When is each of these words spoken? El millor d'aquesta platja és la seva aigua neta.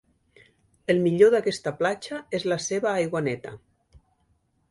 El 0.93 1.01
millor 1.01 1.31
d'aquesta 1.35 1.73
platja 1.83 2.21
és 2.39 2.47
la 2.53 2.59
seva 2.69 2.89
aigua 2.93 3.21
neta. 3.27 3.55